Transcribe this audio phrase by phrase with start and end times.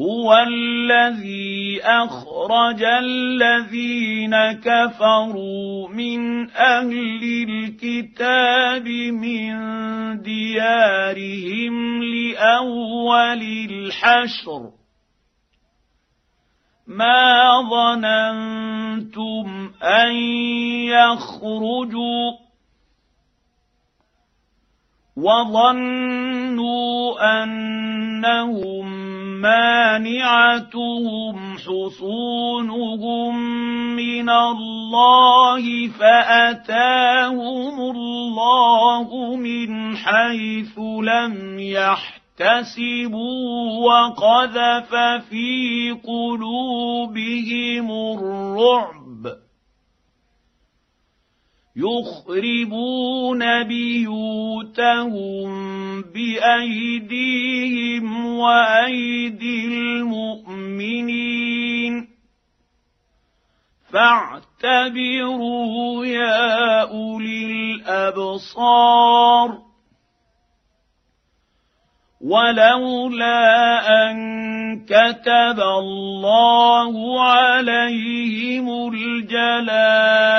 [0.00, 9.52] هو الذي اخرج الذين كفروا من أهل الكتاب من
[10.22, 14.70] ديارهم لاول الحشر
[16.86, 19.46] ما ظننتم
[19.82, 20.12] ان
[20.86, 22.49] يخرجوا
[25.16, 27.00] وظنوا
[27.42, 29.10] أنهم
[29.40, 33.36] مانعتهم حصونهم
[33.96, 43.10] من الله فأتاهم الله من حيث لم يحتسبوا
[43.86, 44.94] وقذف
[45.30, 48.99] في قلوبهم الرعب.
[51.76, 55.50] يخربون بيوتهم
[56.02, 61.40] بأيديهم وأيدي المؤمنين.
[63.92, 69.69] فاعتبروا يا أولي الأبصار.
[72.20, 73.40] ولولا
[74.10, 74.16] أن
[74.84, 80.30] كتب الله عليهم الجلاء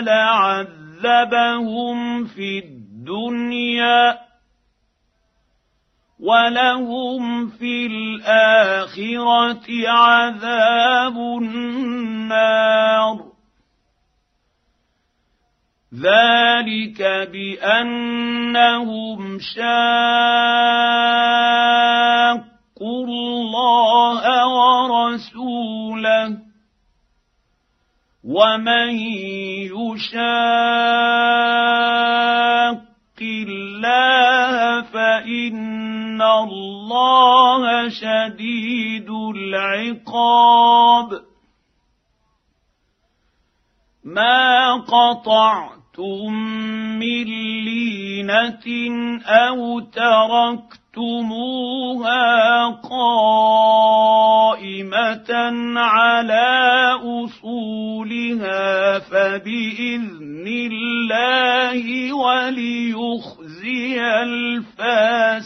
[0.00, 1.44] لعذبهم
[2.24, 4.18] في الدنيا
[6.20, 13.27] ولهم في الآخرة عذاب النار.
[15.94, 19.78] ذلك بانهم شاقوا
[23.06, 26.38] الله ورسوله
[28.24, 28.88] ومن
[29.72, 30.18] يشاق
[33.22, 41.20] الله فان الله شديد العقاب
[44.04, 46.32] ما قطعت تركتم
[46.98, 47.24] من
[47.64, 48.66] لينه
[49.26, 50.78] أو تركتموها
[52.68, 54.00] قائمه
[55.76, 56.48] على
[57.02, 65.38] اصولها فباذن الله وليخزي الفاسقين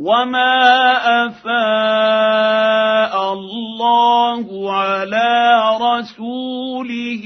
[0.00, 7.24] وما افاء الله على رسوله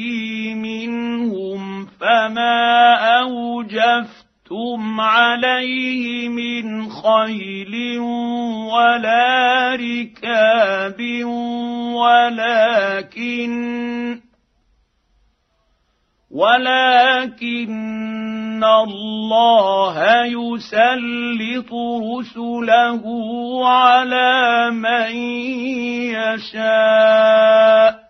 [0.57, 7.99] منهم فما اوجفتم عليه من خيل
[8.73, 11.01] ولا ركاب
[11.95, 13.82] ولكن
[16.33, 17.73] ولكن
[18.65, 21.73] الله يسلط
[22.19, 23.05] رسله
[23.69, 25.17] على من
[26.17, 28.03] يشاء.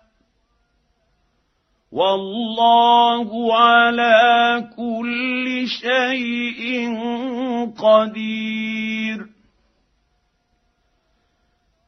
[1.91, 6.63] والله على كل شيء
[7.77, 9.19] قدير.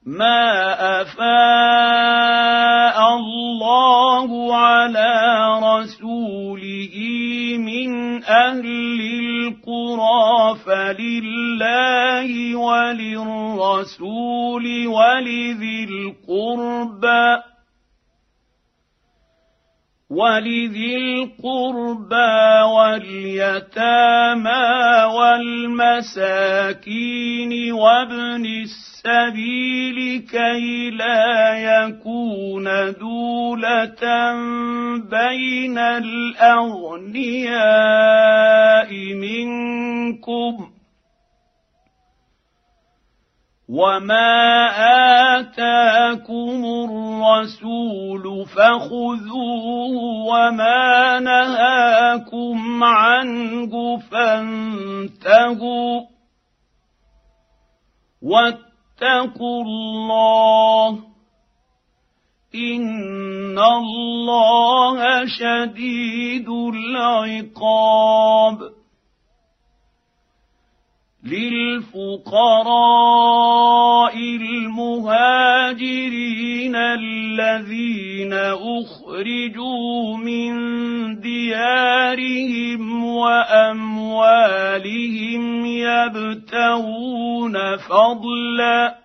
[0.06, 2.36] ما أفاء
[3.16, 3.65] الله
[8.36, 14.06] أهل القرى فلله وللرسول
[14.88, 17.26] ولذي القربى
[20.16, 24.64] ولذي القربى واليتامى
[26.16, 26.72] والمساكين
[27.74, 32.64] وابن السبيل كي لا يكون
[33.00, 34.34] دولة
[34.96, 37.16] بين الأغنياء
[39.14, 40.75] منكم
[43.70, 44.70] وما
[45.40, 49.96] اتاكم الرسول فخذوه
[50.30, 56.02] وما نهاكم عنه فانتهوا
[58.22, 60.90] واتقوا الله
[62.56, 67.56] ان الله شديد العقاب
[71.26, 72.46] للفقراء
[74.18, 75.56] المهاجرين
[76.76, 80.56] الذين أخرجوا من
[81.20, 84.46] ديارهم وأموالهم
[85.66, 88.96] يبتغون فضلا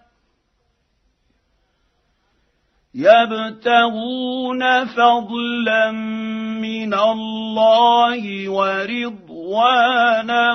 [2.94, 5.90] يبتغون فضلا
[6.60, 8.48] من الله
[9.50, 10.54] ورضوانا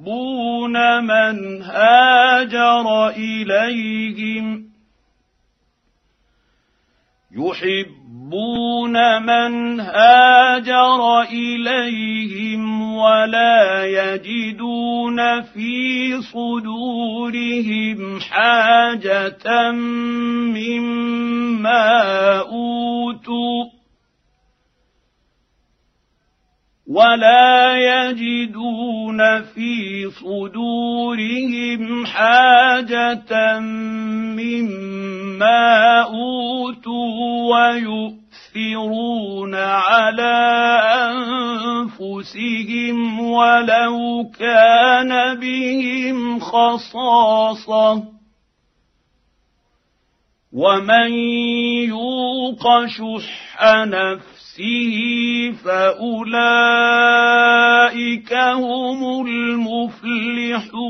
[0.00, 4.64] يحبون من هاجر إليهم.
[7.32, 19.70] يحبون من هاجر إليهم ولا يجدون في صدورهم حاجة
[20.56, 21.88] مما
[22.38, 23.79] أوتوا.
[26.90, 33.58] ولا يجدون في صدورهم حاجة
[34.38, 40.38] مما اوتوا ويؤثرون على
[42.00, 48.02] انفسهم ولو كان بهم خصاصه
[50.52, 51.12] ومن
[51.88, 55.94] يوق شح نفسه نفسه فأولئك
[58.34, 60.80] هم المفلحون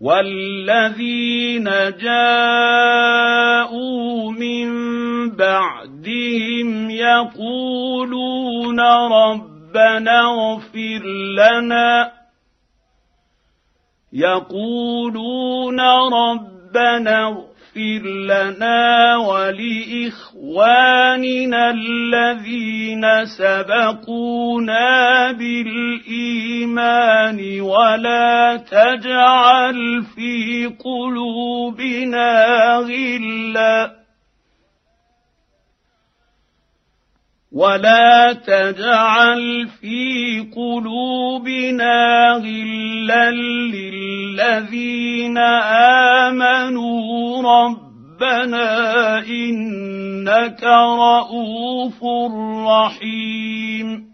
[0.00, 1.64] والذين
[2.00, 3.22] جاءوا
[4.32, 4.68] من
[5.36, 8.80] بعدهم يقولون
[9.12, 11.02] ربنا اغفر
[11.36, 12.12] لنا
[14.12, 15.80] يقولون
[16.12, 20.70] ربنا اغفر لنا ولإخواننا
[21.70, 24.88] الذين سبقونا
[25.32, 26.60] بالإيمان
[27.60, 32.32] ولا تجعل في قلوبنا
[32.76, 33.98] غلا.
[37.58, 45.38] ولا تجعل في قلوبنا غلا للذين
[46.28, 47.42] آمنوا.
[47.42, 52.04] ربنا إنك رءوف
[52.68, 54.07] رحيم.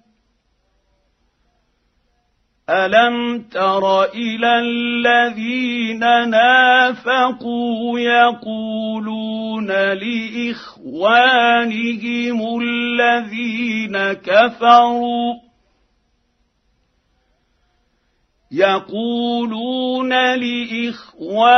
[2.70, 6.00] الم تر إلى الذين
[6.30, 10.78] نافقوا يقولون لاخوانهم
[12.60, 15.43] الذين كفروا
[18.54, 21.54] يقولون لإخوانهم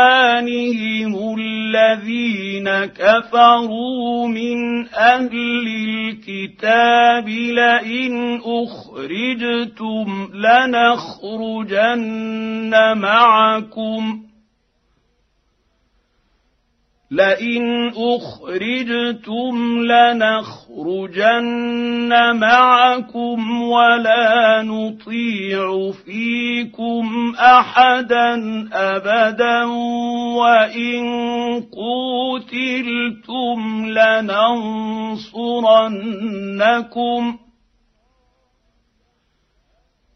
[1.39, 5.31] الذين كفروا من أهل
[5.89, 11.95] الكتاب لئن أخرجتم لنخرجن
[12.99, 14.23] معكم
[17.11, 19.79] لئن أخرجتم
[20.77, 21.29] لنخرجن
[22.37, 28.35] معكم ولا نطيع فيكم أحدا
[28.73, 29.65] أبدا
[30.37, 31.03] وإن
[31.73, 35.47] قوتلتم لننصرنكم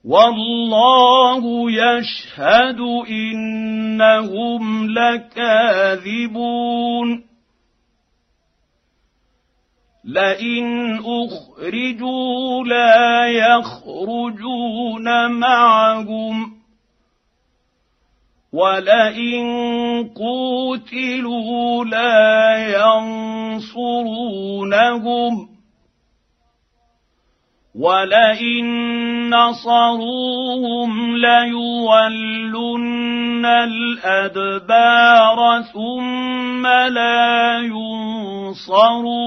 [0.05, 2.81] والله يشهد
[3.11, 6.51] انهم لكاذبون
[10.05, 16.61] لئن اخرجوا لا يخرجون معهم
[18.53, 19.45] ولئن
[20.17, 22.57] قوتلوا لا
[23.61, 25.49] ينصرونهم
[27.75, 32.67] ولئن نصروهم ليولن
[33.47, 37.59] الادبار ثم لا
[38.51, 39.21] ينصرون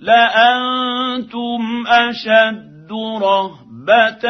[0.00, 4.26] لانتم اشد رهبه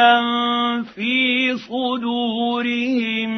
[0.94, 3.30] في صدورهم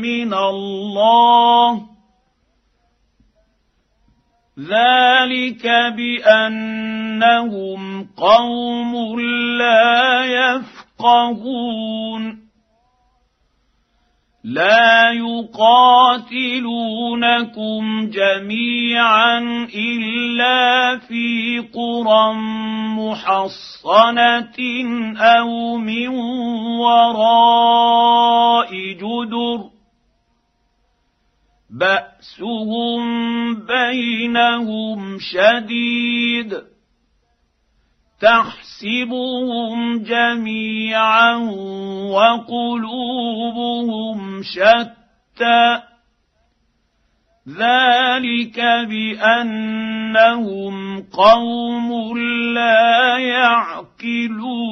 [0.00, 1.90] من الله
[4.60, 7.80] ذلك بأنهم
[8.16, 9.20] قوم
[9.58, 11.70] لا يفقهون.
[14.44, 16.40] لا يقاتلونكم
[18.10, 19.38] جميعا
[19.74, 22.32] إلا في قرى
[22.96, 24.58] محصنة
[25.18, 26.08] أو من
[26.78, 29.79] وراء جدر.
[31.70, 33.02] باسهم
[33.54, 36.62] بينهم شديد
[38.20, 41.34] تحسبهم جميعا
[42.50, 43.62] وقلوبهم
[44.42, 45.80] شتى
[47.48, 52.18] ذلك بانهم قوم
[52.54, 54.70] لا يعقلون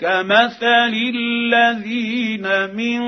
[0.00, 2.46] كمثل الذين
[2.76, 3.00] من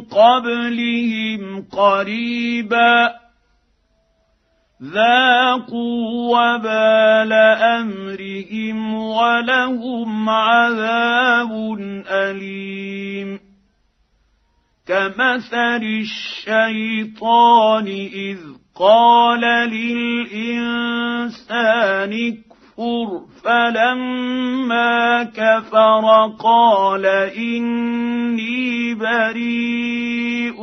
[0.00, 3.24] قبلهم قريبا
[4.82, 11.52] ذاقوا وبال امرهم ولهم عذاب
[12.08, 13.40] اليم
[14.86, 18.38] كمثل الشيطان اذ
[18.74, 21.32] قال للانسان
[22.78, 30.60] اكفر فلما كفر قال إني بريء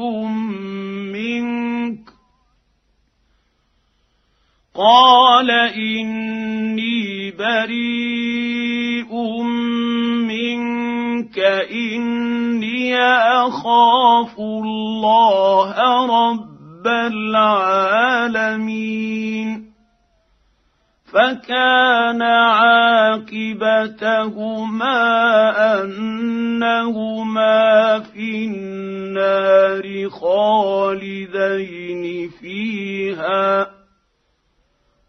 [1.13, 1.99] منك.
[4.75, 9.13] قال إني بريء
[10.27, 11.39] منك
[11.71, 15.73] إني أخاف الله
[16.05, 18.11] رب العالمين.
[21.11, 23.31] فكان عاقبتهما
[25.83, 27.59] أنهما
[27.99, 33.71] في النار خالدين فيها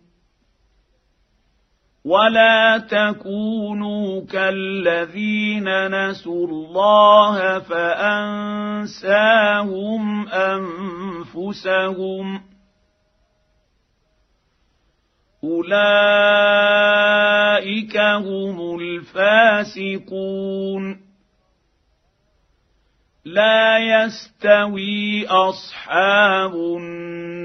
[2.05, 9.07] ولا تكونوا كالذين نسوا الله فانساهم
[11.37, 11.71] انفسهم
[15.43, 15.97] اولئك
[17.97, 20.31] هم الفاسقون
[23.25, 27.40] لا يستوي اصحاب النار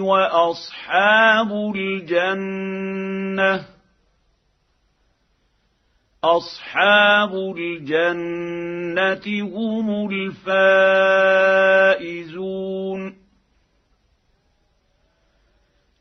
[0.00, 3.64] وأصحاب الجنة.
[6.24, 9.26] أصحاب الجنة
[9.56, 11.52] هم الفائزون.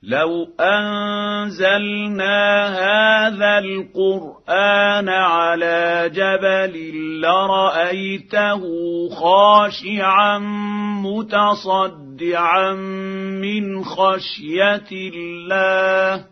[0.04, 8.62] لو أنزلنا هذا القرآن على جبل لرأيته
[9.10, 10.38] خاشعا
[11.04, 12.11] متصدعا
[13.42, 16.26] من خشية الله.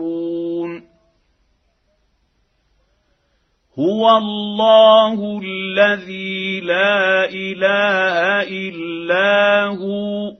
[3.79, 10.40] هو الله الذي لا إله إلا هو.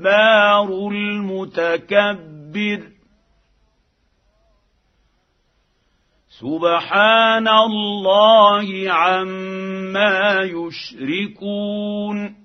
[0.00, 2.82] الجبار المتكبر.
[6.40, 12.36] سبحان الله عما يشركون.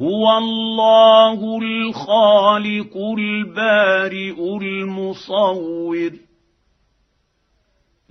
[0.00, 6.10] هو الله الخالق البارئ المصور.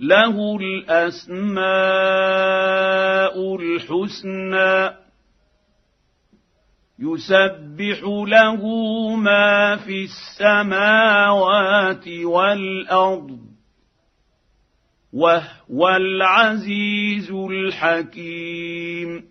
[0.00, 1.60] له الأسماء
[3.56, 4.99] الحسنى.
[7.00, 8.66] يسبح له
[9.16, 13.38] ما في السماوات والأرض
[15.12, 19.24] وهو العزيز الحكيم.